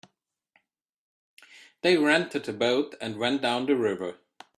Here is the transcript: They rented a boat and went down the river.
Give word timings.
They 1.83 1.95
rented 1.95 2.49
a 2.49 2.53
boat 2.53 2.95
and 2.99 3.19
went 3.19 3.43
down 3.43 3.67
the 3.67 3.75
river. 3.75 4.15